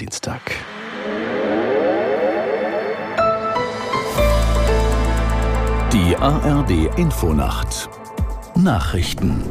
Dienstag. 0.00 0.40
Die 5.92 6.16
ARD 6.16 6.96
Infonacht 6.96 7.88
Nachrichten 8.54 9.42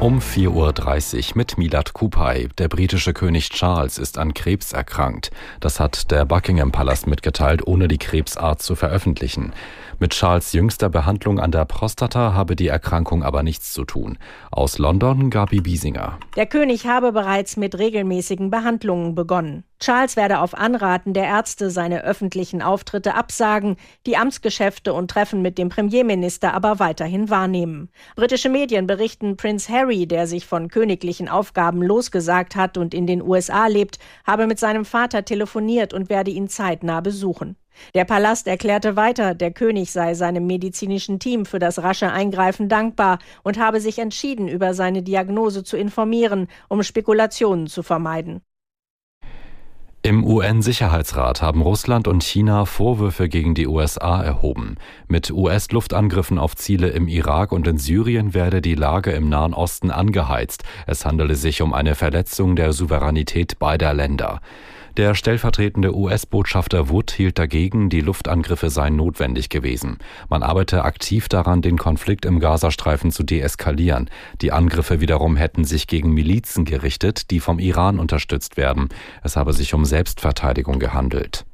um 0.00 0.18
4.30 0.18 1.30
Uhr 1.30 1.36
mit 1.36 1.58
Milad 1.58 1.92
Kupay. 1.92 2.48
Der 2.56 2.68
britische 2.68 3.12
König 3.12 3.50
Charles 3.50 3.98
ist 3.98 4.16
an 4.16 4.32
Krebs 4.32 4.72
erkrankt. 4.72 5.30
Das 5.60 5.78
hat 5.78 6.10
der 6.10 6.24
Buckingham 6.24 6.72
Palast 6.72 7.06
mitgeteilt, 7.06 7.66
ohne 7.66 7.86
die 7.86 7.98
Krebsart 7.98 8.62
zu 8.62 8.76
veröffentlichen. 8.76 9.52
Mit 9.98 10.12
Charles 10.12 10.54
jüngster 10.54 10.88
Behandlung 10.88 11.38
an 11.38 11.52
der 11.52 11.66
Prostata 11.66 12.32
habe 12.32 12.56
die 12.56 12.68
Erkrankung 12.68 13.22
aber 13.22 13.42
nichts 13.42 13.74
zu 13.74 13.84
tun. 13.84 14.16
Aus 14.50 14.78
London 14.78 15.28
Gabi 15.28 15.60
Biesinger. 15.60 16.18
Der 16.34 16.46
König 16.46 16.86
habe 16.86 17.12
bereits 17.12 17.58
mit 17.58 17.78
regelmäßigen 17.78 18.50
Behandlungen 18.50 19.14
begonnen. 19.14 19.64
Charles 19.80 20.14
werde 20.14 20.40
auf 20.40 20.52
Anraten 20.52 21.14
der 21.14 21.24
Ärzte 21.24 21.70
seine 21.70 22.04
öffentlichen 22.04 22.60
Auftritte 22.60 23.14
absagen, 23.14 23.76
die 24.06 24.18
Amtsgeschäfte 24.18 24.92
und 24.92 25.10
Treffen 25.10 25.40
mit 25.40 25.56
dem 25.56 25.70
Premierminister 25.70 26.52
aber 26.52 26.78
weiterhin 26.78 27.30
wahrnehmen. 27.30 27.88
Britische 28.14 28.50
Medien 28.50 28.86
berichten, 28.86 29.38
Prince 29.38 29.72
Harry, 29.72 30.06
der 30.06 30.26
sich 30.26 30.44
von 30.44 30.68
königlichen 30.68 31.30
Aufgaben 31.30 31.82
losgesagt 31.82 32.56
hat 32.56 32.76
und 32.76 32.92
in 32.92 33.06
den 33.06 33.22
USA 33.22 33.68
lebt, 33.68 33.98
habe 34.26 34.46
mit 34.46 34.58
seinem 34.58 34.84
Vater 34.84 35.24
telefoniert 35.24 35.94
und 35.94 36.10
werde 36.10 36.30
ihn 36.30 36.48
zeitnah 36.48 37.00
besuchen. 37.00 37.56
Der 37.94 38.04
Palast 38.04 38.48
erklärte 38.48 38.96
weiter, 38.96 39.34
der 39.34 39.50
König 39.50 39.92
sei 39.92 40.12
seinem 40.12 40.46
medizinischen 40.46 41.18
Team 41.18 41.46
für 41.46 41.58
das 41.58 41.82
rasche 41.82 42.12
Eingreifen 42.12 42.68
dankbar 42.68 43.18
und 43.44 43.58
habe 43.58 43.80
sich 43.80 43.98
entschieden, 43.98 44.46
über 44.46 44.74
seine 44.74 45.02
Diagnose 45.02 45.64
zu 45.64 45.78
informieren, 45.78 46.48
um 46.68 46.82
Spekulationen 46.82 47.66
zu 47.66 47.82
vermeiden. 47.82 48.42
Im 50.02 50.24
UN-Sicherheitsrat 50.24 51.42
haben 51.42 51.60
Russland 51.60 52.08
und 52.08 52.24
China 52.24 52.64
Vorwürfe 52.64 53.28
gegen 53.28 53.54
die 53.54 53.66
USA 53.66 54.22
erhoben. 54.22 54.76
Mit 55.08 55.30
US-Luftangriffen 55.30 56.38
auf 56.38 56.56
Ziele 56.56 56.88
im 56.88 57.06
Irak 57.06 57.52
und 57.52 57.68
in 57.68 57.76
Syrien 57.76 58.32
werde 58.32 58.62
die 58.62 58.74
Lage 58.74 59.10
im 59.10 59.28
Nahen 59.28 59.52
Osten 59.52 59.90
angeheizt. 59.90 60.64
Es 60.86 61.04
handele 61.04 61.34
sich 61.34 61.60
um 61.60 61.74
eine 61.74 61.94
Verletzung 61.94 62.56
der 62.56 62.72
Souveränität 62.72 63.58
beider 63.58 63.92
Länder. 63.92 64.40
Der 64.96 65.14
stellvertretende 65.14 65.94
US-Botschafter 65.94 66.88
Wood 66.88 67.10
hielt 67.10 67.38
dagegen, 67.38 67.90
die 67.90 68.00
Luftangriffe 68.00 68.70
seien 68.70 68.96
notwendig 68.96 69.48
gewesen. 69.48 69.98
Man 70.28 70.42
arbeite 70.42 70.84
aktiv 70.84 71.28
daran, 71.28 71.62
den 71.62 71.78
Konflikt 71.78 72.24
im 72.24 72.40
Gazastreifen 72.40 73.10
zu 73.10 73.22
deeskalieren. 73.22 74.10
Die 74.40 74.52
Angriffe 74.52 75.00
wiederum 75.00 75.36
hätten 75.36 75.64
sich 75.64 75.86
gegen 75.86 76.12
Milizen 76.12 76.64
gerichtet, 76.64 77.30
die 77.30 77.40
vom 77.40 77.58
Iran 77.58 77.98
unterstützt 77.98 78.56
werden. 78.56 78.88
Es 79.22 79.36
habe 79.36 79.52
sich 79.52 79.74
um 79.74 79.84
Selbstverteidigung 79.84 80.78
gehandelt. 80.78 81.44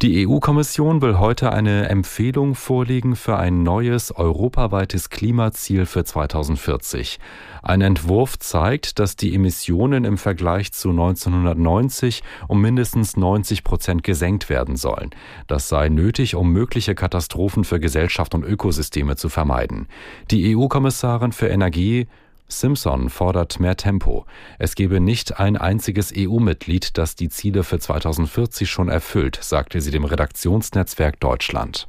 Die 0.00 0.28
EU-Kommission 0.28 1.02
will 1.02 1.18
heute 1.18 1.52
eine 1.52 1.88
Empfehlung 1.88 2.54
vorlegen 2.54 3.16
für 3.16 3.36
ein 3.36 3.64
neues 3.64 4.12
europaweites 4.12 5.10
Klimaziel 5.10 5.86
für 5.86 6.04
2040. 6.04 7.18
Ein 7.62 7.80
Entwurf 7.80 8.38
zeigt, 8.38 9.00
dass 9.00 9.16
die 9.16 9.34
Emissionen 9.34 10.04
im 10.04 10.16
Vergleich 10.16 10.70
zu 10.70 10.90
1990 10.90 12.22
um 12.46 12.60
mindestens 12.60 13.16
90 13.16 13.64
Prozent 13.64 14.04
gesenkt 14.04 14.48
werden 14.48 14.76
sollen. 14.76 15.10
Das 15.48 15.68
sei 15.68 15.88
nötig, 15.88 16.36
um 16.36 16.52
mögliche 16.52 16.94
Katastrophen 16.94 17.64
für 17.64 17.80
Gesellschaft 17.80 18.36
und 18.36 18.44
Ökosysteme 18.44 19.16
zu 19.16 19.28
vermeiden. 19.28 19.88
Die 20.30 20.56
EU-Kommissarin 20.56 21.32
für 21.32 21.48
Energie 21.48 22.06
Simpson 22.48 23.10
fordert 23.10 23.60
mehr 23.60 23.76
Tempo. 23.76 24.24
Es 24.58 24.74
gebe 24.74 25.00
nicht 25.00 25.38
ein 25.38 25.56
einziges 25.56 26.12
EU-Mitglied, 26.16 26.96
das 26.96 27.14
die 27.14 27.28
Ziele 27.28 27.62
für 27.62 27.78
2040 27.78 28.70
schon 28.70 28.88
erfüllt, 28.88 29.38
sagte 29.40 29.80
sie 29.80 29.90
dem 29.90 30.04
Redaktionsnetzwerk 30.04 31.20
Deutschland. 31.20 31.86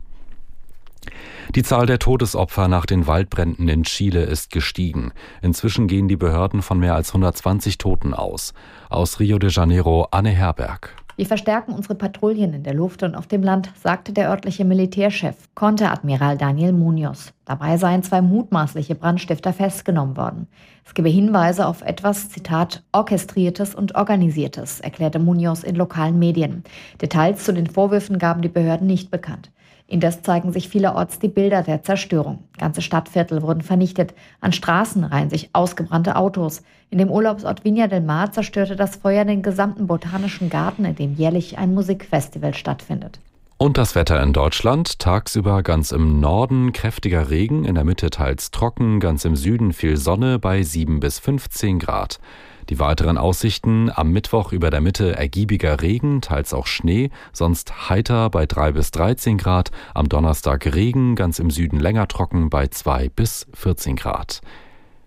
Die 1.56 1.64
Zahl 1.64 1.86
der 1.86 1.98
Todesopfer 1.98 2.68
nach 2.68 2.86
den 2.86 3.08
Waldbränden 3.08 3.70
in 3.70 3.84
Chile 3.84 4.24
ist 4.24 4.52
gestiegen. 4.52 5.14
Inzwischen 5.42 5.88
gehen 5.88 6.08
die 6.08 6.18
Behörden 6.18 6.62
von 6.62 6.80
mehr 6.80 6.94
als 6.94 7.10
120 7.10 7.78
Toten 7.78 8.14
aus. 8.14 8.54
Aus 8.90 9.20
Rio 9.20 9.40
de 9.40 9.50
Janeiro 9.50 10.08
Anne 10.12 10.30
Herberg. 10.30 10.96
Wir 11.20 11.26
verstärken 11.26 11.74
unsere 11.74 11.96
Patrouillen 11.96 12.54
in 12.54 12.64
der 12.64 12.74
Luft 12.74 13.04
und 13.04 13.14
auf 13.14 13.28
dem 13.28 13.44
Land, 13.44 13.74
sagte 13.76 14.14
der 14.14 14.30
örtliche 14.30 14.64
Militärchef, 14.64 15.36
Konteradmiral 15.54 16.38
Daniel 16.38 16.72
Munoz. 16.72 17.34
Dabei 17.44 17.76
seien 17.76 18.04
zwei 18.04 18.22
mutmaßliche 18.22 18.96
Brandstifter 18.96 19.52
festgenommen 19.52 20.16
worden. 20.16 20.48
Es 20.86 20.94
gebe 20.94 21.10
Hinweise 21.10 21.68
auf 21.68 21.82
etwas, 21.82 22.30
Zitat, 22.30 22.84
orchestriertes 22.94 23.76
und 23.76 23.96
organisiertes, 23.96 24.80
erklärte 24.80 25.20
Munoz 25.20 25.64
in 25.64 25.76
lokalen 25.76 26.20
Medien. 26.20 26.64
Details 27.02 27.44
zu 27.44 27.54
den 27.54 27.68
Vorwürfen 27.68 28.18
gaben 28.18 28.42
die 28.42 28.48
Behörden 28.48 28.88
nicht 28.88 29.12
bekannt. 29.12 29.52
Indes 29.90 30.22
zeigen 30.22 30.52
sich 30.52 30.70
vielerorts 30.70 31.18
die 31.18 31.30
Bilder 31.30 31.64
der 31.64 31.82
Zerstörung. 31.82 32.44
Ganze 32.60 32.84
Stadtviertel 32.84 33.42
wurden 33.42 33.62
vernichtet. 33.62 34.14
An 34.40 34.54
Straßen 34.54 35.04
reihen 35.04 35.32
sich 35.32 35.50
ausgebrannte 35.54 36.16
Autos. 36.16 36.62
In 36.92 37.00
dem 37.00 37.10
Urlaubsort 37.10 37.64
Viña 37.64 37.88
del 37.88 38.02
Mar 38.02 38.32
zerstörte 38.32 38.76
das 38.76 38.98
Feuer 38.98 39.26
den 39.26 39.42
gesamten 39.42 39.88
botanischen 39.88 40.52
Garten, 40.52 40.86
in 40.86 40.96
dem 40.96 41.16
jährlich 41.16 41.58
ein 41.58 41.74
Musikfestival 41.74 42.54
stattfindet. 42.54 43.20
Und 43.62 43.78
das 43.78 43.94
Wetter 43.94 44.24
in 44.24 44.32
Deutschland. 44.32 45.00
Tagsüber 45.00 45.64
ganz 45.64 45.92
im 45.92 46.22
Norden 46.22 46.72
kräftiger 46.72 47.30
Regen, 47.30 47.66
in 47.66 47.76
der 47.76 47.84
Mitte 47.84 48.10
teils 48.10 48.52
trocken, 48.52 49.02
ganz 49.02 49.26
im 49.26 49.36
Süden 49.36 49.74
viel 49.74 49.98
Sonne 49.98 50.40
bei 50.40 50.64
7 50.64 51.02
bis 51.02 51.20
15 51.20 51.78
Grad. 51.78 52.22
Die 52.70 52.80
weiteren 52.80 53.18
Aussichten 53.18 53.92
am 53.94 54.12
Mittwoch 54.12 54.54
über 54.54 54.70
der 54.70 54.80
Mitte 54.80 55.14
ergiebiger 55.18 55.82
Regen, 55.82 56.22
teils 56.22 56.54
auch 56.54 56.68
Schnee, 56.68 57.10
sonst 57.34 57.90
heiter 57.90 58.30
bei 58.30 58.46
3 58.46 58.72
bis 58.72 58.92
13 58.92 59.38
Grad, 59.38 59.72
am 59.94 60.08
Donnerstag 60.08 60.66
Regen, 60.74 61.18
ganz 61.18 61.38
im 61.40 61.52
Süden 61.52 61.82
länger 61.82 62.08
trocken 62.08 62.50
bei 62.50 62.68
2 62.68 63.10
bis 63.10 63.46
14 63.56 63.98
Grad. 63.98 64.40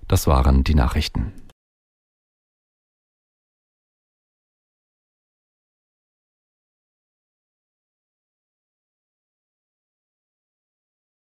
Das 0.08 0.26
waren 0.26 0.62
die 0.62 0.74
Nachrichten. 0.74 1.32